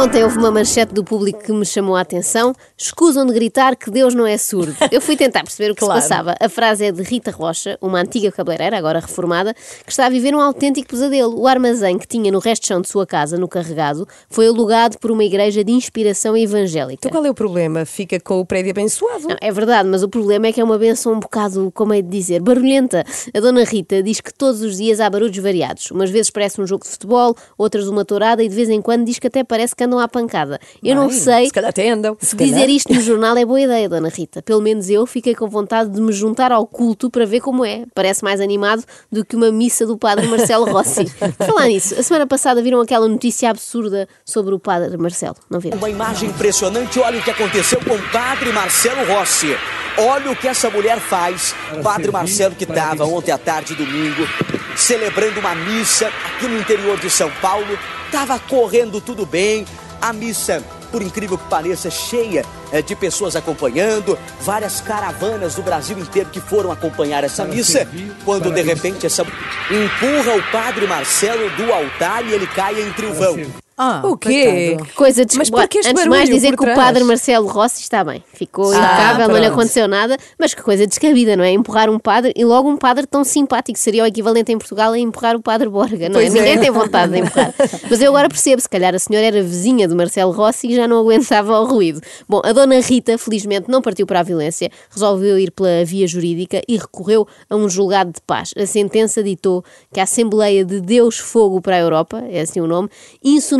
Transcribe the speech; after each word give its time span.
Ontem 0.00 0.22
houve 0.22 0.38
uma 0.38 0.52
manchete 0.52 0.94
do 0.94 1.02
público 1.02 1.42
que 1.42 1.52
me 1.52 1.66
chamou 1.66 1.96
a 1.96 2.00
atenção. 2.02 2.54
Escusam 2.76 3.26
de 3.26 3.32
gritar 3.32 3.74
que 3.74 3.90
Deus 3.90 4.14
não 4.14 4.24
é 4.24 4.38
surdo. 4.38 4.76
Eu 4.92 5.00
fui 5.00 5.16
tentar 5.16 5.42
perceber 5.42 5.72
o 5.72 5.74
que 5.74 5.80
Claro. 5.80 6.00
se 6.00 6.08
passava. 6.08 6.36
A 6.40 6.48
frase 6.48 6.84
é 6.84 6.92
de 6.92 7.02
Rita 7.02 7.32
Rocha, 7.32 7.76
uma 7.82 7.98
antiga 8.00 8.30
cabeleireira, 8.30 8.78
agora 8.78 9.00
reformada, 9.00 9.52
que 9.84 9.90
está 9.90 10.06
a 10.06 10.08
viver 10.08 10.36
um 10.36 10.40
autêntico 10.40 10.90
pesadelo. 10.90 11.36
O 11.40 11.48
armazém 11.48 11.98
que 11.98 12.06
tinha 12.06 12.30
no 12.30 12.38
resto 12.38 12.62
de 12.62 12.68
chão 12.68 12.80
de 12.80 12.88
sua 12.88 13.04
casa, 13.04 13.36
no 13.36 13.48
carregado, 13.48 14.06
foi 14.30 14.46
alugado 14.46 14.98
por 14.98 15.10
uma 15.10 15.24
igreja 15.24 15.64
de 15.64 15.72
inspiração 15.72 16.36
evangélica. 16.36 17.00
Então 17.00 17.10
qual 17.10 17.24
é 17.26 17.30
o 17.30 17.34
problema? 17.34 17.84
Fica 17.84 18.20
com 18.20 18.38
o 18.38 18.46
prédio 18.46 18.70
abençoado. 18.70 19.26
Não, 19.26 19.36
é 19.40 19.50
verdade, 19.50 19.88
mas 19.88 20.04
o 20.04 20.08
problema 20.08 20.46
é 20.46 20.52
que 20.52 20.60
é 20.60 20.64
uma 20.64 20.78
benção 20.78 21.14
um 21.14 21.18
bocado, 21.20 21.72
como 21.74 21.92
é 21.92 22.00
de 22.00 22.08
dizer, 22.08 22.40
barulhenta. 22.40 23.04
A 23.34 23.40
dona 23.40 23.64
Rita 23.64 24.00
diz 24.00 24.20
que 24.20 24.32
todos 24.32 24.62
os 24.62 24.76
dias 24.76 25.00
há 25.00 25.10
barulhos 25.10 25.36
variados. 25.38 25.90
Umas 25.90 26.08
vezes 26.10 26.30
parece 26.30 26.60
um 26.60 26.66
jogo 26.68 26.84
de 26.84 26.90
futebol, 26.90 27.34
outras 27.56 27.88
uma 27.88 28.04
tourada 28.04 28.44
e 28.44 28.48
de 28.48 28.54
vez 28.54 28.68
em 28.68 28.80
quando 28.80 29.04
diz 29.04 29.18
que 29.18 29.26
até 29.26 29.42
parece 29.42 29.74
que 29.74 29.87
andam 29.88 29.98
à 29.98 30.06
pancada. 30.06 30.60
Eu 30.82 30.94
não 30.94 31.10
sei 31.10 31.46
Se 31.46 31.52
calhar 31.52 31.70
até 31.70 31.90
andam. 31.90 32.16
se 32.20 32.36
dizer 32.36 32.68
isto 32.68 32.92
no 32.92 33.00
jornal 33.00 33.36
é 33.36 33.44
boa 33.44 33.60
ideia, 33.60 33.88
dona 33.88 34.08
Rita. 34.08 34.42
Pelo 34.42 34.60
menos 34.60 34.88
eu 34.88 35.06
fiquei 35.06 35.34
com 35.34 35.48
vontade 35.48 35.90
de 35.90 36.00
me 36.00 36.12
juntar 36.12 36.52
ao 36.52 36.66
culto 36.66 37.10
para 37.10 37.24
ver 37.26 37.40
como 37.40 37.64
é. 37.64 37.84
Parece 37.94 38.22
mais 38.22 38.40
animado 38.40 38.84
do 39.10 39.24
que 39.24 39.34
uma 39.34 39.50
missa 39.50 39.86
do 39.86 39.96
padre 39.98 40.26
Marcelo 40.26 40.66
Rossi. 40.70 41.06
Falar 41.44 41.66
nisso, 41.66 41.98
a 41.98 42.02
semana 42.02 42.26
passada 42.26 42.62
viram 42.62 42.80
aquela 42.80 43.08
notícia 43.08 43.50
absurda 43.50 44.06
sobre 44.24 44.54
o 44.54 44.58
padre 44.58 44.96
Marcelo, 44.96 45.36
não 45.50 45.58
viram? 45.58 45.78
Uma 45.78 45.90
imagem 45.90 46.28
impressionante, 46.28 47.00
olha 47.00 47.18
o 47.18 47.22
que 47.22 47.30
aconteceu 47.30 47.80
com 47.80 47.94
o 47.94 48.10
padre 48.10 48.52
Marcelo 48.52 49.04
Rossi. 49.12 49.56
Olha 49.96 50.30
o 50.30 50.36
que 50.36 50.46
essa 50.46 50.70
mulher 50.70 51.00
faz. 51.00 51.54
Padre 51.82 52.12
Marcelo 52.12 52.54
que 52.54 52.62
estava 52.62 53.04
ontem 53.04 53.32
à 53.32 53.38
tarde, 53.38 53.74
domingo, 53.74 54.28
celebrando 54.76 55.40
uma 55.40 55.56
missa 55.56 56.06
aqui 56.06 56.46
no 56.46 56.56
interior 56.58 57.00
de 57.00 57.10
São 57.10 57.28
Paulo. 57.42 57.66
Estava 58.06 58.38
correndo 58.38 59.00
tudo 59.00 59.26
bem. 59.26 59.64
A 60.00 60.12
missa, 60.12 60.62
por 60.90 61.02
incrível 61.02 61.36
que 61.36 61.48
pareça, 61.48 61.90
cheia 61.90 62.44
eh, 62.72 62.82
de 62.82 62.94
pessoas 62.94 63.36
acompanhando. 63.36 64.18
Várias 64.40 64.80
caravanas 64.80 65.54
do 65.54 65.62
Brasil 65.62 65.98
inteiro 65.98 66.30
que 66.30 66.40
foram 66.40 66.70
acompanhar 66.70 67.24
essa 67.24 67.44
missa. 67.44 67.86
Quando 68.24 68.52
de 68.52 68.62
repente 68.62 69.06
essa 69.06 69.22
empurra 69.22 70.36
o 70.36 70.42
padre 70.50 70.86
Marcelo 70.86 71.50
do 71.56 71.72
altar 71.72 72.24
e 72.24 72.32
ele 72.32 72.46
cai 72.46 72.80
em 72.80 72.92
trilvão. 72.92 73.36
Ah, 73.78 74.02
o 74.04 74.16
quê? 74.16 74.76
Que 74.84 74.92
Coisa 74.94 75.24
de 75.24 75.38
Mas 75.38 75.48
por 75.48 75.68
que 75.68 75.78
este 75.78 75.90
Antes 75.90 76.02
de 76.02 76.08
mais 76.08 76.28
dizer 76.28 76.56
por 76.56 76.66
que 76.66 76.72
o 76.72 76.74
padre 76.74 77.04
Marcelo 77.04 77.46
Rossi 77.46 77.80
está 77.80 78.02
bem. 78.02 78.24
Ficou 78.34 78.72
Ah, 78.72 78.76
impecável, 78.76 79.28
não 79.28 79.38
lhe 79.38 79.46
aconteceu 79.46 79.86
nada, 79.86 80.16
mas 80.36 80.52
que 80.52 80.62
coisa 80.62 80.86
descabida, 80.86 81.36
não 81.36 81.44
é? 81.44 81.52
Empurrar 81.52 81.88
um 81.88 81.98
padre 81.98 82.32
e 82.36 82.44
logo 82.44 82.68
um 82.68 82.76
padre 82.76 83.06
tão 83.06 83.22
simpático. 83.22 83.78
Seria 83.78 84.02
o 84.02 84.06
equivalente 84.06 84.50
em 84.50 84.58
Portugal 84.58 84.92
a 84.92 84.98
empurrar 84.98 85.36
o 85.36 85.40
padre 85.40 85.68
Borga, 85.68 86.08
não 86.08 86.18
é? 86.18 86.24
Pois 86.24 86.34
é. 86.34 86.38
Ninguém 86.38 86.58
tem 86.58 86.70
vontade 86.70 87.12
de 87.12 87.20
empurrar. 87.20 87.54
Mas 87.88 88.02
eu 88.02 88.10
agora 88.10 88.28
percebo, 88.28 88.60
se 88.60 88.68
calhar 88.68 88.94
a 88.94 88.98
senhora 88.98 89.26
era 89.26 89.42
vizinha 89.42 89.86
do 89.86 89.94
Marcelo 89.94 90.32
Rossi 90.32 90.68
e 90.68 90.74
já 90.74 90.88
não 90.88 90.98
aguentava 90.98 91.60
o 91.60 91.64
ruído. 91.64 92.00
Bom, 92.28 92.40
a 92.44 92.52
dona 92.52 92.80
Rita, 92.80 93.16
felizmente, 93.16 93.70
não 93.70 93.80
partiu 93.80 94.06
para 94.06 94.20
a 94.20 94.22
violência, 94.24 94.70
resolveu 94.90 95.38
ir 95.38 95.52
pela 95.52 95.84
via 95.84 96.06
jurídica 96.06 96.60
e 96.66 96.76
recorreu 96.76 97.28
a 97.48 97.54
um 97.54 97.68
julgado 97.68 98.12
de 98.12 98.20
paz. 98.26 98.52
A 98.56 98.66
sentença 98.66 99.22
ditou 99.22 99.64
que 99.92 100.00
a 100.00 100.02
Assembleia 100.02 100.64
de 100.64 100.80
Deus 100.80 101.18
Fogo 101.18 101.60
para 101.60 101.76
a 101.76 101.78
Europa, 101.78 102.24
é 102.28 102.40
assim 102.40 102.60
o 102.60 102.66
nome, 102.66 102.88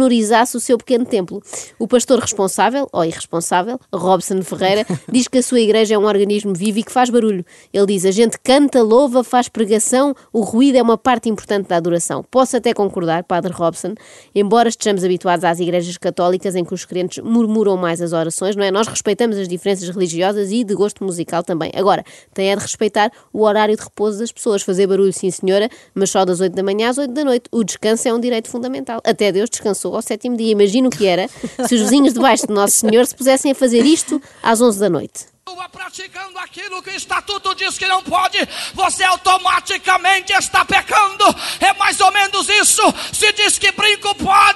insonorizasse 0.09 0.57
o 0.57 0.61
seu 0.61 0.79
pequeno 0.79 1.05
templo. 1.05 1.43
O 1.79 1.87
pastor 1.87 2.19
responsável, 2.19 2.89
ou 2.93 3.05
irresponsável, 3.05 3.79
Robson 3.93 4.43
Ferreira, 4.43 4.87
diz 5.11 5.29
que 5.29 5.39
a 5.39 5.43
sua 5.43 5.61
igreja 5.61 5.95
é 5.95 5.99
um 5.99 6.05
organismo 6.05 6.55
vivo 6.55 6.79
e 6.79 6.83
que 6.83 6.93
faz 6.93 7.11
barulho. 7.11 7.45
Ele 7.73 7.87
diz: 7.87 8.05
a 8.05 8.11
gente 8.11 8.39
canta, 8.43 8.83
louva, 8.83 9.23
faz 9.23 9.49
pregação, 9.49 10.15
o 10.33 10.41
ruído 10.41 10.77
é 10.77 10.83
uma 10.83 10.99
parte 10.99 11.29
importante 11.29 11.69
da 11.69 11.77
adoração. 11.77 12.25
Posso 12.31 12.57
até 12.57 12.73
concordar, 12.73 13.25
Padre 13.25 13.53
Robson, 13.53 13.95
embora 14.35 14.69
estejamos 14.69 15.05
habituados 15.05 15.45
às 15.45 15.61
igrejas 15.61 15.97
católicas 15.99 16.55
em 16.55 16.65
que 16.65 16.75
os 16.75 16.85
crentes 16.85 17.23
murmuram 17.23 17.77
mais 17.77 18.01
as 18.01 18.13
orações, 18.13 18.57
não 18.57 18.65
é? 18.65 18.71
Nós 18.71 18.87
respeitamos 18.87 19.37
as 19.37 19.49
diferenças 19.49 19.89
religiosas 19.89 20.51
e 20.51 20.65
de 20.65 20.75
gosto 20.75 21.05
musical 21.05 21.43
também. 21.43 21.71
Agora, 21.75 22.05
tem 22.35 22.51
é 22.51 22.57
de 22.57 22.63
respeitar 22.63 23.11
o 23.33 23.43
horário 23.43 23.77
de 23.77 23.83
repouso 23.83 24.19
das 24.19 24.33
pessoas. 24.33 24.63
Fazer 24.63 24.87
barulho, 24.87 25.13
sim 25.13 25.31
senhora, 25.31 25.69
mas 25.95 26.11
só 26.11 26.25
das 26.25 26.41
8 26.41 26.55
da 26.55 26.63
manhã 26.63 26.89
às 26.89 26.99
8 26.99 27.13
da 27.13 27.25
noite. 27.25 27.49
O 27.53 27.63
descanso 27.63 28.09
é 28.09 28.15
um 28.15 28.21
direito 28.21 28.49
fundamental. 28.49 29.01
Até 29.05 29.31
Deus 29.31 29.51
descansou 29.51 29.98
ao 29.99 30.03
sétimo 30.03 30.37
dia. 30.37 30.53
Imagino 30.53 30.91
que 30.91 31.07
era 31.07 31.29
se 31.29 31.75
os 31.75 31.81
vizinhos 31.83 32.15
debaixo 32.15 32.47
de 32.47 32.53
Nosso 32.53 32.77
Senhor 32.77 33.07
se 33.07 33.15
pusessem 33.15 33.53
a 33.53 33.55
fazer 33.55 33.85
isto 33.85 34.21
às 34.43 34.61
11 34.61 34.79
da 34.79 34.89
noite. 34.89 35.27
Praticando 35.73 36.39
aquilo 36.39 36.83
que 36.83 36.91
o 36.91 36.95
estatuto 36.95 37.55
diz 37.55 37.79
que 37.79 37.87
não 37.87 38.03
pode, 38.03 38.39
você 38.75 39.05
automaticamente 39.05 40.33
está 40.33 40.65
pecando. 40.65 41.25
É 41.61 41.73
mais 41.75 42.01
ou 42.01 42.11
menos 42.13 42.49
isso. 42.49 42.83
Se 43.13 43.33
diz 43.33 43.59
que 43.59 43.73
brinco 43.73 44.15
pode. 44.17 44.48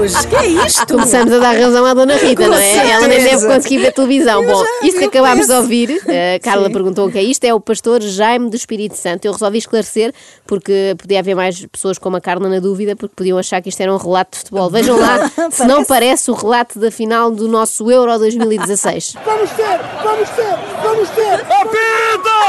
Deus, 0.00 0.24
que 0.26 0.36
é 0.36 0.46
isto? 0.46 0.86
Começamos 0.86 1.32
a 1.32 1.38
dar 1.38 1.56
razão 1.56 1.84
à 1.86 1.94
Dona 1.94 2.14
Rita, 2.16 2.42
Com 2.44 2.48
não 2.50 2.56
é? 2.58 2.90
Ela 2.90 3.06
nem 3.06 3.18
deve 3.18 3.30
certeza. 3.30 3.48
conseguir 3.54 3.78
ver 3.78 3.92
televisão. 3.92 4.42
Eu 4.42 4.48
Bom, 4.50 4.64
já- 4.64 4.86
isto 4.86 4.98
que 4.98 5.04
acabámos 5.06 5.46
de 5.46 5.52
ouvir, 5.52 6.00
a 6.36 6.38
Carla 6.40 6.66
Sim. 6.68 6.72
perguntou 6.72 7.06
o 7.08 7.12
que 7.12 7.18
é 7.18 7.22
isto, 7.22 7.44
é 7.44 7.52
o 7.54 7.60
pastor 7.60 8.00
Jaime 8.00 8.48
do 8.50 8.56
Espírito 8.56 8.96
Santo. 8.96 9.24
Eu 9.26 9.32
resolvi 9.32 9.58
esclarecer 9.58 10.12
porque 10.46 10.94
podia 10.98 11.18
haver 11.20 11.34
mais 11.34 11.64
pessoas 11.66 11.98
como 11.98 12.16
a 12.16 12.20
Carla 12.20 12.48
na 12.48 12.58
dúvida, 12.60 12.96
porque 12.96 13.14
podiam 13.14 13.38
achar 13.38 13.60
que 13.60 13.68
isto 13.68 13.80
era 13.80 13.92
um 13.92 13.96
relato 13.98 14.32
de 14.32 14.38
futebol. 14.38 14.70
Vejam 14.70 14.98
lá 14.98 15.30
se 15.50 15.64
não 15.64 15.84
parece 15.84 16.30
o 16.30 16.34
relato 16.34 16.78
da 16.78 16.90
final 16.90 17.30
do 17.30 17.46
nosso 17.48 17.90
Euro 17.90 18.18
2016. 18.18 19.14
Vamos 19.24 19.50
ter, 19.50 19.80
vamos 20.02 20.28
ter, 20.30 20.58
vamos 20.82 21.08
ter! 21.10 21.34
Apita! 21.34 22.40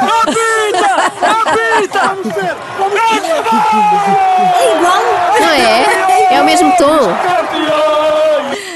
Apita! 0.00 0.94
Apita! 1.26 2.00
Vamos 2.06 2.34
ter, 2.34 2.54
vamos 2.78 2.94
ter! 2.94 3.80
Não 5.40 5.48
é? 5.48 6.09
É 6.40 6.42
o 6.42 6.46
mesmo 6.46 6.74
tom. 6.78 7.00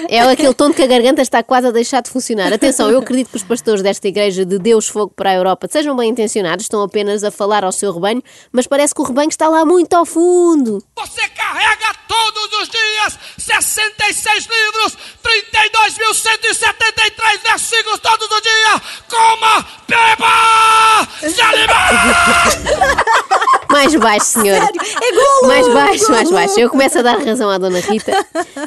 É 0.07 0.21
aquele 0.21 0.53
tom 0.53 0.69
de 0.69 0.77
que 0.77 0.83
a 0.83 0.87
garganta 0.87 1.23
está 1.23 1.43
quase 1.43 1.69
a 1.69 1.71
deixar 1.71 2.03
de 2.03 2.11
funcionar. 2.11 2.53
Atenção, 2.53 2.91
eu 2.91 2.99
acredito 2.99 3.31
que 3.31 3.39
os 3.39 3.43
pastores 3.43 3.81
desta 3.81 4.07
igreja 4.07 4.45
de 4.45 4.59
Deus 4.59 4.87
Fogo 4.87 5.15
para 5.17 5.31
a 5.31 5.35
Europa 5.35 5.67
sejam 5.71 5.97
bem 5.97 6.11
intencionados, 6.11 6.67
estão 6.67 6.83
apenas 6.83 7.25
a 7.25 7.31
falar 7.31 7.65
ao 7.65 7.73
seu 7.73 7.91
rebanho, 7.91 8.23
mas 8.53 8.67
parece 8.67 8.95
que 8.95 9.01
o 9.01 9.05
rebanho 9.05 9.31
está 9.31 9.49
lá 9.49 9.65
muito 9.65 9.95
ao 9.95 10.05
fundo. 10.05 10.85
Você 10.95 11.27
carrega 11.31 11.95
todos 12.07 12.53
os 12.61 12.69
dias 12.69 13.19
66 13.39 14.47
livros, 14.47 14.99
32.173 15.25 17.41
versículos 17.49 17.99
todos 18.01 18.29
os 18.31 18.43
dias. 18.43 18.83
Coma, 19.09 19.67
beba, 19.89 21.09
se 21.19 21.41
alimente. 21.41 23.01
Mais 23.85 23.95
baixo, 23.97 24.27
senhor. 24.27 24.57
É 24.57 25.13
golo! 25.13 25.47
Mais 25.49 25.69
baixo, 25.69 26.01
Golo! 26.07 26.13
mais 26.13 26.31
baixo. 26.31 26.59
Eu 26.61 26.71
começo 26.71 26.99
a 26.99 27.03
dar 27.03 27.19
razão 27.19 27.51
à 27.51 27.59
Dona 27.59 27.81
Rita. 27.81 28.13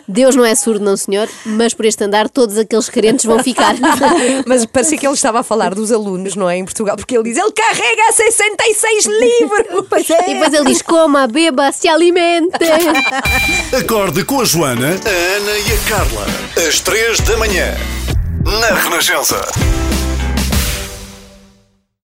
Deus 0.07 0.35
não 0.35 0.45
é 0.45 0.53
surdo, 0.53 0.85
não, 0.85 0.95
senhor, 0.95 1.27
mas 1.45 1.73
por 1.73 1.85
este 1.85 2.03
andar 2.03 2.29
todos 2.29 2.57
aqueles 2.57 2.87
crentes 2.89 3.25
vão 3.25 3.43
ficar. 3.43 3.75
Mas 4.45 4.65
parecia 4.65 4.97
que 4.97 5.05
ele 5.05 5.13
estava 5.15 5.39
a 5.39 5.43
falar 5.43 5.73
dos 5.73 5.91
alunos, 5.91 6.35
não 6.35 6.49
é? 6.49 6.57
Em 6.57 6.63
Portugal, 6.65 6.95
porque 6.95 7.15
ele 7.17 7.23
diz: 7.23 7.37
ele 7.37 7.51
carrega 7.51 8.11
66 8.11 9.05
livros! 9.05 9.85
Pois 9.89 10.09
é. 10.09 10.29
E 10.29 10.33
depois 10.35 10.53
ele 10.53 10.65
diz: 10.65 10.81
coma, 10.81 11.27
beba, 11.27 11.71
se 11.71 11.87
alimente. 11.87 12.57
Acorde 13.77 14.23
com 14.23 14.41
a 14.41 14.45
Joana, 14.45 14.89
a 14.89 15.37
Ana 15.37 15.57
e 15.57 15.73
a 15.73 15.89
Carla. 15.89 16.25
Às 16.67 16.79
três 16.79 17.19
da 17.21 17.37
manhã. 17.37 17.75
Na 18.45 18.75
Renascença. 18.79 19.41